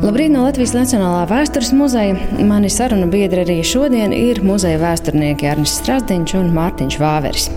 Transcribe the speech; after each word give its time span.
Labrīt 0.00 0.30
no 0.32 0.46
Latvijas 0.46 0.70
Nacionālā 0.72 1.26
vēstures 1.28 1.74
muzeja. 1.76 2.14
Mani 2.48 2.70
sarunu 2.72 3.04
biedri 3.12 3.42
arī 3.42 3.58
šodien 3.68 4.14
ir 4.16 4.38
muzeja 4.40 4.78
vēsturnieki 4.80 5.44
Arnis 5.50 5.74
Strasdiņš 5.76 6.32
un 6.38 6.48
Mārtiņš 6.56 6.96
Vāveris. 7.02 7.50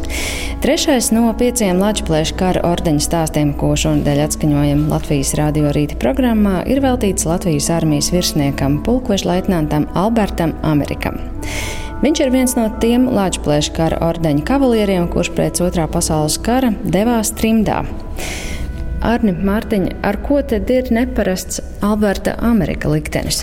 Trešais 0.65 1.07
no 1.15 1.29
pieciem 1.39 1.79
Latvijas 1.79 2.33
kara 2.36 2.65
ordeņa 2.68 3.05
stāstiem, 3.07 3.55
ko 3.55 3.71
šonadēļ 3.79 4.19
atskaņojam 4.25 4.83
Latvijas 4.91 5.32
radio 5.39 5.71
rīta 5.71 5.95
programmā, 6.04 6.57
ir 6.68 6.83
veltīts 6.83 7.23
Latvijas 7.29 7.71
armijas 7.71 8.11
virsniekam, 8.11 8.82
pulkveža 8.83 9.32
leitnantam 9.32 9.87
Albertam 9.96 10.57
Amerikam. 10.68 11.21
Viņš 12.04 12.25
ir 12.25 12.36
viens 12.36 12.60
no 12.60 12.68
tiem 12.83 13.07
Latvijas 13.07 13.71
kara 13.71 14.04
ordeņa 14.04 14.43
kavalieriem, 14.51 15.07
kurš 15.15 15.32
pēc 15.39 15.64
otrā 15.64 15.87
pasaules 15.87 16.36
kara 16.43 16.75
devās 16.83 17.32
trimdā. 17.39 17.86
Arni 19.04 19.34
Mārtiņa, 19.36 19.98
ar 20.07 20.16
ko 20.24 20.38
tad 20.48 20.70
ir 20.71 20.88
neparasts 20.96 21.60
Alberta 21.84 22.38
Amerika 22.39 22.88
liktenis? 22.88 23.42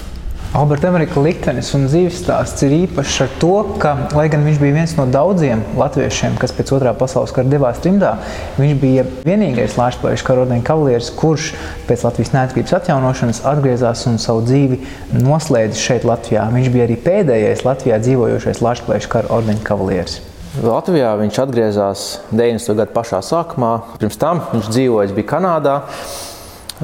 Alberta 0.56 0.88
Amerika 0.88 1.20
liktenis 1.22 1.68
un 1.76 1.84
dzīves 1.84 2.16
stāsts 2.24 2.64
ir 2.64 2.72
īpašs 2.74 3.18
ar 3.26 3.34
to, 3.42 3.50
ka, 3.82 3.92
lai 4.16 4.24
gan 4.32 4.42
viņš 4.42 4.56
bija 4.62 4.76
viens 4.78 4.94
no 4.96 5.04
daudziem 5.06 5.60
latviešiem, 5.78 6.38
kas 6.40 6.56
pēc 6.56 6.72
otrā 6.78 6.94
pasaules 6.96 7.34
kara 7.36 7.52
devās 7.52 7.78
trimdā, 7.84 8.16
viņš 8.56 8.80
bija 8.80 9.04
vienīgais 9.28 9.76
Latvijas 9.78 10.24
kara 10.26 10.46
ordeņa 10.46 10.66
kavalieris, 10.66 11.12
kurš 11.20 11.52
pēc 11.86 12.08
Latvijas 12.08 12.34
neatkarības 12.38 12.76
atjaunošanas 12.80 13.44
atgriezās 13.52 14.08
un 14.10 14.18
savu 14.18 14.42
dzīvi 14.48 14.80
noslēdz 15.20 15.84
šeit 15.84 16.08
Latvijā. 16.08 16.48
Viņš 16.56 16.72
bija 16.72 16.88
arī 16.88 16.98
pēdējais 17.04 17.62
Latvijā 17.68 18.00
dzīvojošais 18.02 18.64
Latvijas 18.64 19.12
kara 19.12 19.36
ordeņa 19.38 19.66
kavalieris. 19.68 20.22
Latvijā 20.58 21.12
viņš 21.14 21.36
atgriezās 21.44 22.00
90. 22.32 22.74
gada 22.74 22.90
pašā 22.90 23.20
sākumā. 23.22 23.68
Pirms 24.00 24.18
tam 24.18 24.40
viņš 24.50 24.70
dzīvoja, 24.72 25.12
bija 25.14 25.28
Kanādā. 25.36 25.76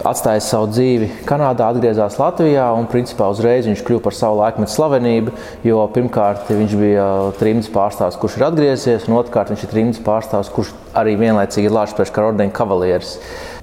Atstājis 0.06 0.50
savu 0.52 0.68
dzīvi 0.70 1.08
Kanādā, 1.26 1.70
atgriezās 1.72 2.18
Latvijā 2.20 2.68
un 2.76 2.86
principā 2.86 3.26
uzreiz 3.32 3.66
viņš 3.66 3.82
kļuva 3.82 4.04
par 4.04 4.14
savu 4.14 4.38
laikmetu 4.38 4.70
slavenību. 4.70 5.34
Jo 5.66 5.80
pirmkārt, 5.90 6.46
viņš 6.52 6.78
bija 6.78 7.08
trījus 7.40 7.72
pārstāvs, 7.74 8.20
kurš 8.22 8.38
ir 8.38 8.46
atgriezies, 8.52 9.08
un 9.10 9.18
otrkārt, 9.18 9.50
viņš 9.50 9.66
ir 9.66 9.74
trījus 9.74 10.02
pārstāvs, 10.06 10.52
kurš 10.54 10.74
arī 10.94 11.16
vienlaicīgi 11.18 11.66
ir 11.66 11.74
Latvijas 11.74 12.14
kara 12.14 12.30
ordeņa 12.30 12.54
kavalieris. 12.54 13.16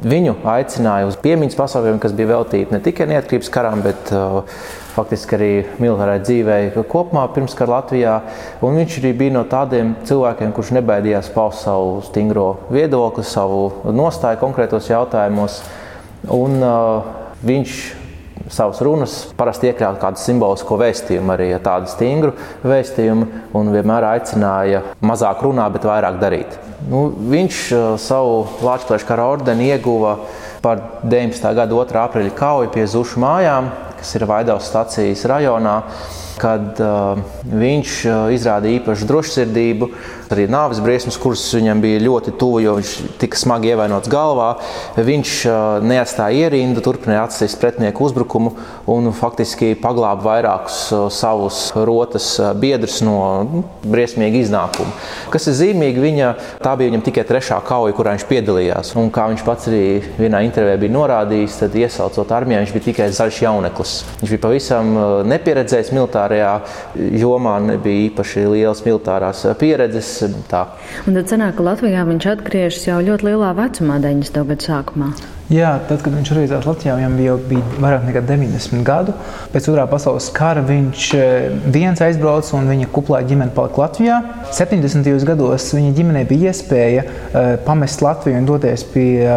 Viņu 0.04 0.36
aicināja 0.58 1.08
uz 1.08 1.22
piemiņas 1.24 1.60
pasākumiem, 1.64 2.04
kas 2.04 2.18
bija 2.18 2.34
veltīti 2.34 2.76
ne 2.76 2.84
tikai 2.84 3.08
neatkarības 3.14 3.54
karam, 3.54 3.86
bet 3.86 4.12
uh, 4.12 4.58
faktiski 4.94 5.38
arī 5.38 5.52
militārai 5.82 6.20
dzīvei 6.24 6.86
kopumā 6.90 7.26
pirms 7.34 7.56
kara 7.58 7.80
Latvijā. 7.80 8.20
Un 8.66 8.78
viņš 8.80 9.00
arī 9.02 9.14
bija 9.24 9.38
no 9.38 9.44
tādiem 9.50 9.96
cilvēkiem, 10.08 10.54
kurš 10.56 10.74
nebaidījās 10.78 11.32
paust 11.34 11.66
savu 11.66 11.98
stingro 12.06 12.48
viedokli, 12.74 13.26
savu 13.28 13.94
nostāju 13.96 14.42
konkrētos 14.44 14.92
jautājumos. 14.92 15.62
Un, 16.32 16.62
uh, 16.64 17.12
viņš 17.44 17.82
savas 18.52 18.82
runas 18.84 19.14
parasti 19.38 19.70
iekļāva 19.70 20.00
kādu 20.02 20.20
simbolisko 20.20 20.78
vēstījumu, 20.80 21.34
arī 21.34 21.50
tādu 21.64 21.90
stingru 21.92 22.34
vēstījumu, 22.68 23.28
un 23.56 23.72
vienmēr 23.74 24.08
aicināja 24.14 24.84
mazāk 25.04 25.44
runāt, 25.46 25.76
bet 25.76 25.88
vairāk 25.88 26.20
darīt. 26.22 26.58
Nu, 26.90 27.06
viņš 27.34 27.60
uh, 27.72 27.86
savu 28.02 28.44
Latvijas 28.64 29.06
kara 29.08 29.30
ordeni 29.32 29.70
ieguva 29.72 30.18
par 30.64 30.80
19. 31.04 31.44
gada 31.56 31.68
2. 31.72 32.00
aprīļa 32.04 32.36
kauju 32.38 32.72
pie 32.72 32.86
Zušu 32.88 33.20
mājām, 33.24 33.70
kas 34.04 34.18
ir 34.20 34.26
Vaidavas 34.28 34.68
stācijas 34.68 35.24
rajonā, 35.32 35.78
kad 36.42 36.80
uh, 36.84 37.22
viņš 37.48 37.92
uh, 38.10 38.16
izrādīja 38.36 38.82
īpašu 38.82 39.08
drošsirdību, 39.08 39.88
arī 40.32 40.46
nāves 40.52 40.80
briesmas, 40.84 41.18
kuras 41.20 41.44
viņam 41.56 41.82
bija 41.84 42.02
ļoti 42.04 42.34
tuvu, 42.40 42.62
jo 42.64 42.76
viņš 42.80 42.94
tika 43.22 43.40
smagi 43.40 43.74
ievainots 43.74 44.12
galvā. 44.12 44.50
Viņš 44.96 45.34
uh, 45.50 45.58
neatstāja 45.84 46.48
ierindu, 46.48 46.84
turpināja 46.86 47.26
atsist 47.28 47.60
pretinieku 47.62 48.06
uzbrukumu 48.08 48.54
un 48.94 49.12
faktiski 49.16 49.74
paglāba 49.82 50.24
vairākus 50.28 50.80
uh, 50.94 51.08
savus 51.14 51.66
rotas 51.76 52.30
uh, 52.42 52.52
biedrus 52.58 53.02
no 53.06 53.18
nu, 53.48 53.64
briesmīga 53.84 54.42
iznākuma. 54.44 54.94
Kas 55.34 55.50
ir 55.50 55.58
zīmīgi, 55.60 56.04
viņa, 56.04 56.32
tā 56.64 56.76
bija 56.80 56.92
viņam 56.92 57.06
tikai 57.08 57.26
trešā 57.30 57.60
kauja, 57.68 57.96
kurā 57.98 58.16
viņš 58.16 58.28
piedalījās. 58.30 58.94
Un, 59.00 59.12
kā 59.14 59.28
viņš 59.32 59.46
pats 59.48 59.70
arī 59.72 59.84
vienā 60.18 60.44
intervijā 60.48 60.80
bija 60.82 60.96
norādījis, 60.98 61.60
tad 61.64 61.78
iesaucot 61.80 62.34
armijā, 62.36 62.64
viņš 62.64 62.76
bija 62.76 62.88
tikai 62.90 63.10
zaļš 63.16 63.42
jauneklis. 63.46 63.96
Viņš 64.22 64.34
bija 64.36 64.44
pavisam 64.48 64.94
nepieredzējis 65.30 65.94
militārajā 65.96 66.54
jomā, 67.24 67.58
nebija 67.64 68.08
īpaši 68.10 68.46
liels 68.52 68.84
militārās 68.86 69.46
pieredzes. 69.60 70.23
Tā. 70.50 70.66
Un 71.08 71.18
tad 71.20 71.32
sanāk, 71.32 71.58
ka 71.58 71.66
Latvijā 71.66 72.04
viņš 72.08 72.28
atgriežas 72.34 72.90
jau 72.90 73.00
ļoti 73.04 73.30
lielā 73.30 73.54
vecumā, 73.58 74.00
90. 74.04 74.44
gadu 74.50 74.68
sākumā. 74.68 75.14
Jā, 75.52 75.74
tad, 75.90 76.00
kad 76.02 76.16
viņš 76.16 76.30
atgriezās 76.32 76.66
Latvijā, 76.66 76.96
viņam 76.98 77.18
jau 77.20 77.36
bija 77.50 77.80
vairāk 77.84 78.06
nekā 78.08 78.22
90 78.30 78.86
gadu. 78.88 79.14
Pēc 79.54 79.68
otrā 79.74 79.84
pasaules 79.92 80.30
kara 80.34 80.64
viņš 80.66 81.10
viens 81.74 82.02
aizbrauca 82.02 82.56
un 82.58 82.72
viņa 82.72 82.90
kuplā 82.96 83.20
ģimene 83.28 83.54
palika 83.54 83.84
Latvijā. 83.84 84.22
70. 84.56 85.12
gados 85.28 85.68
viņa 85.76 85.94
ģimenei 86.00 86.26
bija 86.30 86.54
iespēja 86.54 87.06
pamest 87.68 88.02
Latviju 88.06 88.40
un 88.40 88.50
doties 88.50 88.88
pie 88.96 89.28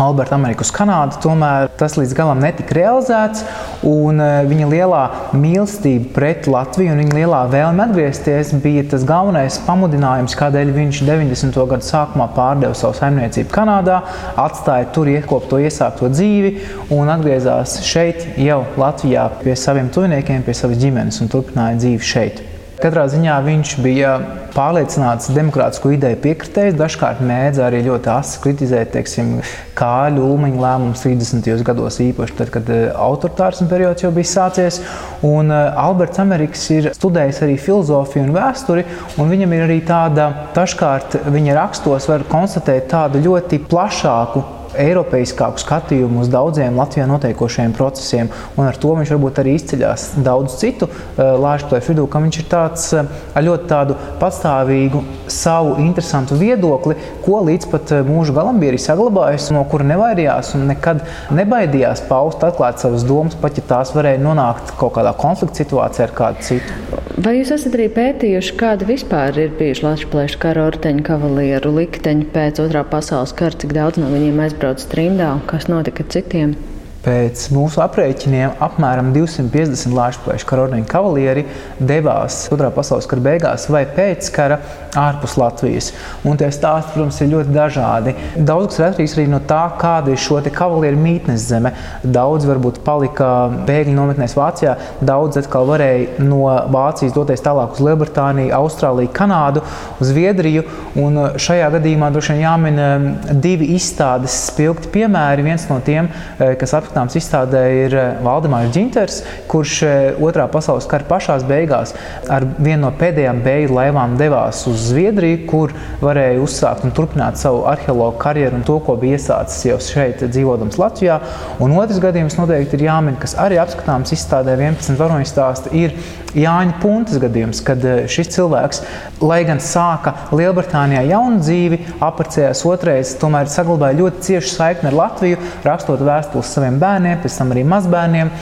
Alberta 0.00 0.34
Ameriku 0.34 0.64
uz 0.66 0.72
Kanādu. 0.74 1.20
Tomēr 1.22 1.68
tas 1.78 1.94
līdz 2.00 2.16
galam 2.18 2.40
netika 2.42 2.74
realizēts. 2.80 3.44
Viņa 3.84 4.68
lielā 4.70 5.00
mīlestība 5.36 6.08
pret 6.16 6.46
Latviju 6.48 6.94
un 6.94 7.02
viņa 7.02 7.18
lielā 7.18 7.40
vēlme 7.52 7.84
atgriezties 7.84 8.54
bija 8.64 8.86
tas 8.94 9.04
galvenais 9.04 9.58
pamudinājums, 9.66 10.36
kādēļ 10.40 10.72
viņš 10.72 11.02
90. 11.04 11.58
gadu 11.74 11.84
sākumā 11.84 12.30
pārdeva 12.36 12.72
savu 12.78 12.96
saimniecību 12.96 13.52
Kanādā, 13.52 14.00
atstāja 14.40 14.88
tur 14.94 15.12
iekopto 15.12 15.60
iesākto 15.60 16.08
dzīvi 16.14 16.54
un 16.96 17.12
atgriezās 17.12 17.76
šeit, 17.84 18.24
jau 18.40 18.62
Latvijā, 18.80 19.28
pie 19.44 19.58
saviem 19.58 19.92
tuviniekiem, 19.92 20.46
pie 20.48 20.56
savas 20.56 20.80
ģimenes 20.80 21.20
un 21.20 21.32
turpināja 21.36 21.80
dzīvi 21.84 22.12
šeit. 22.14 22.44
Katrā 22.84 23.06
ziņā 23.08 23.34
viņš 23.40 23.70
bija 23.80 24.10
pārliecināts 24.52 25.30
demokrātisko 25.32 25.94
ideju 25.94 26.18
piekritējs. 26.20 26.74
Dažkārt 26.76 27.22
mēdz 27.24 27.62
arī 27.64 27.78
ļoti 27.86 28.10
asi 28.12 28.42
kritizēt, 28.42 28.90
teiksim, 28.92 29.30
kāļu 29.78 30.20
ulmaņa 30.26 30.60
lēmumus 30.60 31.04
30. 31.06 31.48
gados, 31.64 31.96
īpaši 32.04 32.36
tad, 32.36 32.50
kad 32.52 32.68
eh, 32.68 32.82
autoritārismu 32.92 33.70
periods 33.70 34.04
jau 34.04 34.10
bija 34.12 34.28
sācies. 34.34 34.82
Un 35.24 35.48
eh, 35.48 35.80
Alberts 35.80 36.20
Amerikas 36.20 36.66
ir 36.76 36.90
studējis 36.92 37.40
arī 37.46 37.54
filozofiju 37.62 38.26
un 38.26 38.34
vēsturi, 38.36 38.84
un 39.16 39.32
viņam 39.32 39.56
ir 39.56 39.64
arī 39.64 39.78
tāda, 39.88 40.28
dažkārt 40.52 41.22
viņa 41.24 41.56
rakstos 41.56 42.10
var 42.12 42.28
konstatēt 42.28 42.92
tādu 42.92 43.24
ļoti 43.24 43.62
plašāku 43.64 44.44
eiropeiskāku 44.80 45.62
skatījumu 45.62 46.22
uz 46.24 46.30
daudziem 46.32 46.78
Latvijā 46.78 47.06
notiekošiem 47.10 47.74
procesiem, 47.76 48.30
un 48.56 48.68
ar 48.68 48.78
to 48.80 48.94
viņš 48.98 49.12
varbūt 49.14 49.40
arī 49.42 49.54
izceļas 49.58 50.06
daudz 50.26 50.58
citu 50.60 50.88
uh, 50.88 51.34
lāčplēšu 51.40 51.92
vidū, 51.92 52.06
ka 52.10 52.22
viņš 52.24 52.40
ir 52.40 52.48
tāds 52.52 52.86
uh, 52.96 53.08
ar 53.34 53.46
ļoti 53.46 53.70
tādu 53.70 53.98
patstāvīgu 54.22 55.02
savu 55.30 55.76
interesantu 55.84 56.38
viedokli, 56.40 56.98
ko 57.24 57.42
līdz 57.48 57.70
pat 57.72 57.94
uh, 57.96 58.04
mūža 58.06 58.36
galam 58.36 58.60
bija 58.62 58.74
arī 58.74 58.82
saglabājis, 58.84 59.50
no 59.56 59.64
kura 59.70 59.88
nevairījās 59.92 60.54
un 60.58 60.68
nekad 60.72 61.04
nebaidījās 61.34 62.06
paust, 62.10 62.44
atklāt 62.46 62.82
savas 62.82 63.06
domas, 63.08 63.38
pat 63.40 63.60
ja 63.60 63.66
tās 63.74 63.94
varēja 63.96 64.22
nonākt 64.24 64.76
kaut 64.80 64.96
kādā 64.98 65.14
konflikta 65.18 65.64
situācijā 65.64 66.08
ar 66.08 66.16
kādu 66.18 66.48
citu. 66.50 67.03
Vai 67.14 67.36
jūs 67.36 67.52
esat 67.54 67.76
arī 67.76 67.84
pētījuši, 67.94 68.54
kāda 68.58 68.88
vispār 68.88 69.36
ir 69.38 69.52
bijuši 69.54 69.84
Latvijas 69.86 70.34
kara 70.42 70.64
ordeņa 70.66 71.04
kavalieru 71.06 71.70
likteņi 71.76 72.26
pēc 72.34 72.58
otrā 72.64 72.82
pasaules 72.90 73.30
kara, 73.38 73.54
cik 73.54 73.70
daudz 73.76 74.02
no 74.02 74.10
viņiem 74.10 74.40
aizbrauca? 74.42 74.64
aizbrauc 74.64 74.86
trimdā 74.90 75.28
un 75.36 75.42
kas 75.46 75.68
notika 75.68 76.04
citiem? 76.10 76.56
Pēc 77.04 77.50
mūsu 77.52 77.82
aprēķiniem 77.84 78.54
apmēram 78.64 79.10
250 79.12 79.92
Latvijas 79.92 80.46
karodziņu 80.48 80.86
kavalieri 80.88 81.42
devās 81.76 82.46
Otrā 82.54 82.70
pasaules 82.72 83.04
kara 83.10 83.20
beigās 83.26 83.66
vai 83.68 83.82
pēc 83.84 84.30
kara 84.32 84.56
ārpus 84.96 85.34
Latvijas. 85.36 85.90
Un 86.24 86.38
tie 86.40 86.48
stāsti, 86.54 86.94
protams, 86.94 87.18
ir 87.20 87.28
ļoti 87.34 87.52
dažādi. 87.52 88.14
Daudz 88.38 88.70
kas 88.70 88.80
ir 88.80 88.86
atkarīgs 88.86 89.16
arī 89.18 89.24
no 89.28 89.40
tā, 89.44 89.60
kāda 89.80 90.14
ir 90.14 90.22
šo 90.22 90.38
kavalieru 90.54 91.00
mītnes 91.02 91.44
zeme. 91.50 91.74
Daudz 92.04 92.46
varbūt 92.48 92.80
palika 92.86 93.28
bēgļu 93.68 93.96
nometnēs 93.98 94.36
Vācijā, 94.38 94.76
daudz 95.04 95.42
atkal 95.42 95.68
varēja 95.68 96.24
no 96.24 96.46
Vācijas 96.72 97.12
doties 97.16 97.44
tālāk 97.44 97.76
uz 97.76 97.84
Lielbritāniju, 97.84 98.54
Austrāliju, 98.56 99.12
Kanādu, 99.12 99.64
Zviedriju. 100.00 100.64
Un 101.04 101.20
šajā 101.36 101.68
gadījumā 101.76 102.08
droši 102.14 102.32
vien 102.32 102.42
jāmin 102.46 102.80
eh, 102.80 103.06
divi 103.44 103.74
izstādes 103.76 104.40
spilgti 104.48 104.92
piemēri. 104.94 105.44
Viens 105.44 105.68
no 105.68 105.80
tiem, 105.84 106.08
eh, 106.38 106.54
kas 106.60 106.76
apskatās 106.78 106.93
apskatāms 106.94 107.16
izstādē 107.18 107.62
ir 107.74 107.94
eh, 107.98 108.22
Valdemārs 108.22 108.70
Džinters, 108.72 109.22
kurš 109.50 109.82
eh, 109.82 110.22
otrā 110.22 110.46
pasaules 110.50 110.86
kara 110.86 111.04
pašās 111.08 111.44
beigās 111.48 111.94
ar 112.30 112.46
vienu 112.58 112.84
no 112.84 112.92
pēdējām 112.94 113.42
bēgļu 113.42 113.74
laivām 113.74 114.16
devās 114.18 114.62
uz 114.70 114.90
Zviedriju, 114.90 115.44
kur 115.50 115.74
varēja 116.02 116.42
uzsākt 116.42 116.84
un 116.86 116.94
turpināt 116.94 117.40
savu 117.40 117.64
arheologu 117.70 118.18
karjeru 118.22 118.60
un 118.60 118.66
to, 118.66 118.78
ko 118.84 118.96
bija 119.00 119.18
iesācis 119.18 119.66
jau 119.70 119.78
šeit 119.82 120.22
dzīvodams 120.22 120.78
Latvijā. 120.78 121.18
Un 121.64 121.74
otrs 121.80 121.98
gadījums 122.02 122.38
noteikti 122.38 122.78
ir 122.78 122.86
jāmin, 122.88 123.18
kas 123.20 123.34
arī 123.40 123.58
apskatāms 123.62 124.14
izstādē 124.14 124.54
11 124.60 125.00
varoņu 125.00 125.30
stāsta, 125.30 125.74
ir 125.74 125.96
Jāņa 126.34 126.80
Puntas 126.82 127.20
gadījums, 127.22 127.60
kad 127.62 127.82
eh, 127.86 128.08
šis 128.10 128.32
cilvēks, 128.34 128.80
lai 129.22 129.44
gan 129.46 129.60
sāka 129.62 130.16
Lielbritānijā 130.34 131.04
jaunu 131.12 131.38
dzīvi, 131.42 131.78
apprecējās 132.02 132.64
otrais, 132.66 133.14
tomēr 133.20 133.50
saglabāja 133.52 134.00
ļoti 134.00 134.24
ciešu 134.28 134.50
saikni 134.50 134.90
ar 134.90 134.98
Latviju, 134.98 135.38
rakstot 135.62 136.02
vēstules 136.02 136.50
saviem 136.56 136.80
bērniem 136.82 136.83
bērniem, 136.84 137.20
pēc 137.24 137.40
tam 137.40 137.54
arī 137.56 137.66
mazbērniem, 137.74 138.32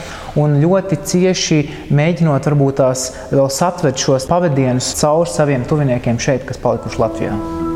un 0.43 0.57
ļoti 0.61 1.01
cieši 1.09 1.61
mēģinot 1.95 2.51
varbūt 2.51 2.81
tās 2.83 3.09
vēl 3.33 3.51
satvert 3.53 4.07
šos 4.07 4.29
pavadienus 4.29 4.93
caur 5.01 5.29
saviem 5.29 5.65
tuviniekiem 5.69 6.21
šeit, 6.21 6.47
kas 6.49 6.61
palikuši 6.63 7.05
Latvijā. 7.07 7.72